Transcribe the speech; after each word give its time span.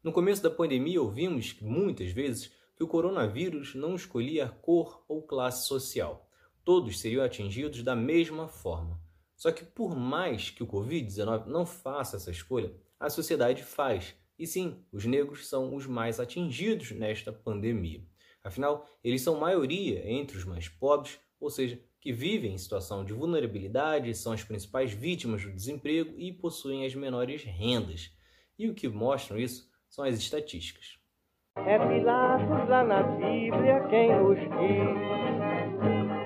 No 0.00 0.12
começo 0.12 0.40
da 0.40 0.50
pandemia, 0.50 1.02
ouvimos 1.02 1.56
muitas 1.60 2.12
vezes 2.12 2.52
que 2.76 2.84
o 2.84 2.86
coronavírus 2.86 3.74
não 3.74 3.96
escolhia 3.96 4.48
cor 4.48 5.04
ou 5.08 5.22
classe 5.22 5.66
social. 5.66 6.30
Todos 6.64 7.00
seriam 7.00 7.24
atingidos 7.24 7.82
da 7.82 7.96
mesma 7.96 8.46
forma. 8.46 9.00
Só 9.36 9.50
que, 9.50 9.64
por 9.64 9.96
mais 9.96 10.50
que 10.50 10.62
o 10.62 10.66
Covid-19 10.68 11.46
não 11.46 11.66
faça 11.66 12.16
essa 12.16 12.30
escolha, 12.30 12.72
a 12.98 13.10
sociedade 13.10 13.64
faz. 13.64 14.14
E 14.38 14.46
sim, 14.46 14.84
os 14.92 15.04
negros 15.04 15.48
são 15.48 15.74
os 15.74 15.84
mais 15.84 16.20
atingidos 16.20 16.92
nesta 16.92 17.32
pandemia. 17.32 18.06
Afinal, 18.44 18.86
eles 19.02 19.22
são 19.22 19.40
maioria 19.40 20.08
entre 20.08 20.38
os 20.38 20.44
mais 20.44 20.68
pobres, 20.68 21.18
ou 21.40 21.50
seja, 21.50 21.82
que 22.00 22.12
vivem 22.12 22.54
em 22.54 22.58
situação 22.58 23.04
de 23.04 23.12
vulnerabilidade, 23.12 24.14
são 24.14 24.32
as 24.32 24.44
principais 24.44 24.92
vítimas 24.92 25.42
do 25.42 25.52
desemprego 25.52 26.14
e 26.16 26.32
possuem 26.32 26.86
as 26.86 26.94
menores 26.94 27.42
rendas. 27.42 28.12
E 28.56 28.68
o 28.68 28.74
que 28.74 28.88
mostram 28.88 29.36
isso 29.36 29.68
são 29.88 30.04
as 30.04 30.18
estatísticas. 30.18 30.98
É 31.56 31.78
Pilatos 31.78 32.68
lá 32.68 32.84
na 32.84 33.02
Bíblia 33.02 33.86
quem 33.90 34.14
nos 34.16 34.38
diz, 34.38 34.98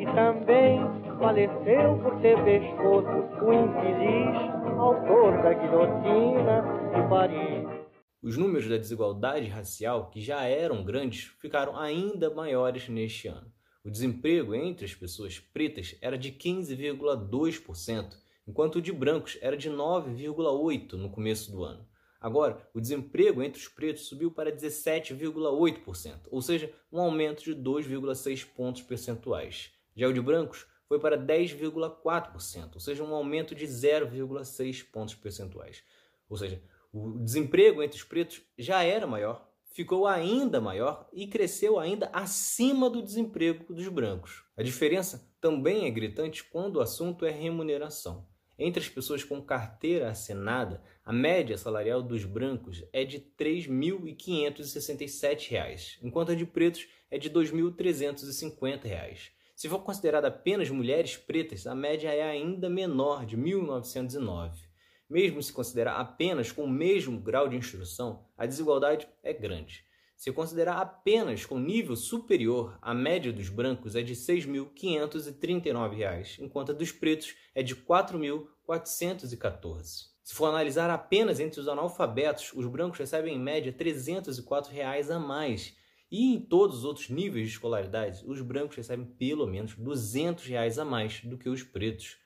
e 0.00 0.04
também 0.14 0.80
faleceu 1.18 1.98
por 2.02 2.20
ter 2.20 2.36
pescoço 2.44 3.44
o 3.44 3.52
infeliz 3.52 4.54
autor 4.78 5.42
da 5.42 5.54
guilhotina 5.54 6.62
de 6.92 7.08
Paris. 7.08 7.88
Os 8.22 8.36
números 8.36 8.68
da 8.68 8.76
desigualdade 8.76 9.48
racial, 9.48 10.10
que 10.10 10.20
já 10.20 10.42
eram 10.44 10.84
grandes, 10.84 11.34
ficaram 11.40 11.78
ainda 11.78 12.30
maiores 12.34 12.88
neste 12.88 13.28
ano. 13.28 13.50
O 13.84 13.90
desemprego 13.90 14.54
entre 14.54 14.84
as 14.84 14.94
pessoas 14.94 15.38
pretas 15.38 15.96
era 16.00 16.18
de 16.18 16.32
15,2%, 16.32 18.14
enquanto 18.46 18.76
o 18.76 18.82
de 18.82 18.92
brancos 18.92 19.38
era 19.40 19.56
de 19.56 19.70
9,8% 19.70 20.92
no 20.94 21.10
começo 21.10 21.50
do 21.52 21.64
ano. 21.64 21.86
Agora, 22.24 22.56
o 22.72 22.80
desemprego 22.80 23.42
entre 23.42 23.60
os 23.60 23.68
pretos 23.68 24.06
subiu 24.06 24.30
para 24.30 24.50
17,8%, 24.50 26.20
ou 26.30 26.40
seja, 26.40 26.72
um 26.90 26.98
aumento 26.98 27.44
de 27.44 27.54
2,6 27.54 28.46
pontos 28.46 28.80
percentuais. 28.80 29.72
Já 29.94 30.08
o 30.08 30.12
de 30.12 30.22
brancos 30.22 30.64
foi 30.88 30.98
para 30.98 31.18
10,4%, 31.18 32.70
ou 32.72 32.80
seja, 32.80 33.04
um 33.04 33.14
aumento 33.14 33.54
de 33.54 33.66
0,6 33.66 34.90
pontos 34.90 35.14
percentuais. 35.14 35.82
Ou 36.26 36.38
seja, 36.38 36.62
o 36.90 37.18
desemprego 37.18 37.82
entre 37.82 37.98
os 37.98 38.04
pretos 38.04 38.40
já 38.56 38.82
era 38.82 39.06
maior, 39.06 39.46
ficou 39.66 40.06
ainda 40.06 40.62
maior 40.62 41.06
e 41.12 41.26
cresceu 41.26 41.78
ainda 41.78 42.08
acima 42.10 42.88
do 42.88 43.02
desemprego 43.02 43.74
dos 43.74 43.88
brancos. 43.88 44.42
A 44.56 44.62
diferença 44.62 45.30
também 45.42 45.84
é 45.84 45.90
gritante 45.90 46.42
quando 46.42 46.76
o 46.76 46.80
assunto 46.80 47.26
é 47.26 47.30
remuneração. 47.30 48.26
Entre 48.58 48.82
as 48.82 48.88
pessoas 48.88 49.22
com 49.24 49.42
carteira 49.42 50.10
assinada, 50.10 50.82
a 51.04 51.12
média 51.12 51.58
salarial 51.58 52.02
dos 52.02 52.24
brancos 52.24 52.82
é 52.92 53.04
de 53.04 53.16
R$ 53.16 53.26
3.567, 53.38 55.98
enquanto 56.02 56.32
a 56.32 56.34
de 56.34 56.46
pretos 56.46 56.88
é 57.10 57.18
de 57.18 57.28
R$ 57.28 57.34
2.350. 57.34 59.32
Se 59.56 59.68
for 59.68 59.80
considerada 59.80 60.28
apenas 60.28 60.70
mulheres 60.70 61.16
pretas, 61.16 61.66
a 61.66 61.74
média 61.74 62.12
é 62.12 62.22
ainda 62.22 62.70
menor, 62.70 63.26
de 63.26 63.36
1909. 63.36 64.68
Mesmo 65.10 65.42
se 65.42 65.52
considerar 65.52 65.96
apenas 65.96 66.50
com 66.50 66.64
o 66.64 66.70
mesmo 66.70 67.20
grau 67.20 67.46
de 67.48 67.56
instrução, 67.56 68.24
a 68.36 68.46
desigualdade 68.46 69.06
é 69.22 69.32
grande. 69.32 69.84
Se 70.16 70.32
considerar 70.32 70.78
apenas 70.78 71.44
com 71.44 71.58
nível 71.58 71.94
superior, 71.96 72.78
a 72.80 72.94
média 72.94 73.32
dos 73.32 73.48
brancos 73.48 73.96
é 73.96 74.02
de 74.02 74.14
R$ 74.14 74.18
6.539, 74.18 76.38
enquanto 76.40 76.70
a 76.70 76.74
dos 76.74 76.92
pretos 76.92 77.34
é 77.54 77.62
de 77.62 77.74
R$ 77.74 77.82
4.414. 77.86 80.14
Se 80.22 80.34
for 80.34 80.46
analisar 80.46 80.88
apenas 80.88 81.38
entre 81.38 81.60
os 81.60 81.68
analfabetos, 81.68 82.50
os 82.54 82.66
brancos 82.66 82.98
recebem 82.98 83.36
em 83.36 83.38
média 83.38 83.70
304 83.70 84.72
reais 84.72 85.10
a 85.10 85.18
mais. 85.18 85.76
E 86.10 86.32
em 86.32 86.40
todos 86.40 86.78
os 86.78 86.84
outros 86.84 87.10
níveis 87.10 87.48
de 87.48 87.52
escolaridade, 87.52 88.22
os 88.24 88.40
brancos 88.40 88.76
recebem 88.76 89.04
pelo 89.04 89.46
menos 89.46 89.74
200 89.74 90.46
reais 90.46 90.78
a 90.78 90.84
mais 90.84 91.20
do 91.24 91.36
que 91.36 91.48
os 91.48 91.62
pretos. 91.62 92.16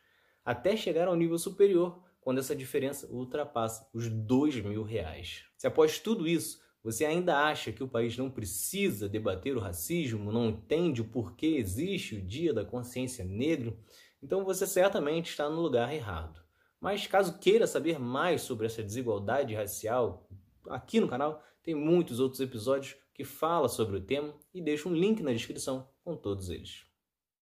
Até 0.44 0.76
chegar 0.76 1.08
ao 1.08 1.16
nível 1.16 1.38
superior, 1.38 2.00
quando 2.20 2.38
essa 2.38 2.54
diferença 2.54 3.08
ultrapassa 3.10 3.88
os 3.92 4.08
dois 4.08 4.54
mil 4.60 4.82
reais. 4.82 5.44
Se 5.56 5.66
após 5.66 5.98
tudo 5.98 6.28
isso 6.28 6.60
você 6.82 7.04
ainda 7.04 7.36
acha 7.38 7.72
que 7.72 7.82
o 7.82 7.88
país 7.88 8.16
não 8.16 8.30
precisa 8.30 9.08
debater 9.08 9.56
o 9.56 9.60
racismo, 9.60 10.32
não 10.32 10.46
entende 10.46 11.00
o 11.00 11.08
porquê 11.08 11.56
existe 11.58 12.16
o 12.16 12.22
Dia 12.22 12.54
da 12.54 12.64
Consciência 12.64 13.24
Negra, 13.24 13.76
então 14.22 14.44
você 14.44 14.66
certamente 14.66 15.30
está 15.30 15.48
no 15.48 15.60
lugar 15.60 15.92
errado. 15.92 16.40
Mas 16.80 17.06
caso 17.06 17.38
queira 17.38 17.66
saber 17.66 17.98
mais 17.98 18.42
sobre 18.42 18.66
essa 18.66 18.82
desigualdade 18.82 19.54
racial, 19.54 20.28
aqui 20.68 21.00
no 21.00 21.08
canal 21.08 21.42
tem 21.62 21.74
muitos 21.74 22.20
outros 22.20 22.40
episódios 22.40 22.96
que 23.12 23.24
falam 23.24 23.68
sobre 23.68 23.96
o 23.96 24.00
tema 24.00 24.32
e 24.54 24.62
deixo 24.62 24.88
um 24.88 24.94
link 24.94 25.22
na 25.22 25.32
descrição 25.32 25.88
com 26.04 26.16
todos 26.16 26.48
eles. 26.48 26.84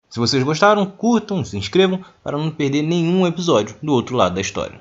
Se 0.08 0.20
vocês 0.20 0.44
gostaram, 0.44 0.88
curtam, 0.88 1.44
se 1.44 1.58
inscrevam 1.58 2.04
para 2.22 2.38
não 2.38 2.50
perder 2.50 2.82
nenhum 2.82 3.26
episódio 3.26 3.76
do 3.82 3.92
outro 3.92 4.16
lado 4.16 4.36
da 4.36 4.40
história. 4.40 4.80